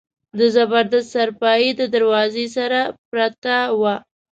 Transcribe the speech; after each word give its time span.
د 0.37 0.39
زبردست 0.55 1.09
څارپايي 1.13 1.69
د 1.79 1.81
دروازې 1.95 2.45
سره 2.55 2.79
پرته 3.09 3.55
وه. 3.79 3.95